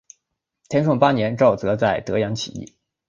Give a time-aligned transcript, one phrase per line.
[0.67, 2.75] 天顺八年赵铎在德阳起义。